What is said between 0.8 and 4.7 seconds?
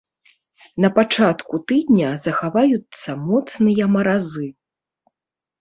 На пачатку тыдня захаваюцца моцныя маразы.